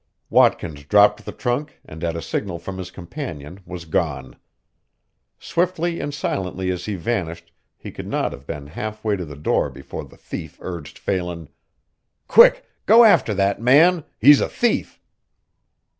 Watkins 0.31 0.83
dropped 0.83 1.23
the 1.25 1.31
trunk 1.31 1.79
and 1.85 2.03
at 2.03 2.15
a 2.15 2.23
signal 2.23 2.57
from 2.57 2.79
his 2.79 2.89
companion 2.89 3.59
was 3.67 3.85
gone. 3.85 4.35
Swiftly 5.37 5.99
and 5.99 6.11
silently 6.11 6.71
as 6.71 6.85
he 6.85 6.95
vanished, 6.95 7.51
he 7.77 7.91
could 7.91 8.07
not 8.07 8.31
have 8.31 8.47
been 8.47 8.65
half 8.65 9.03
way 9.03 9.15
to 9.15 9.25
the 9.25 9.35
door 9.35 9.69
before 9.69 10.03
the 10.03 10.17
thief 10.17 10.57
urged 10.59 10.97
Phelan: 10.97 11.49
"Quick 12.27 12.65
go 12.87 13.03
after 13.03 13.35
that 13.35 13.61
man 13.61 14.03
he's 14.17 14.41
a 14.41 14.49
thief!" 14.49 14.99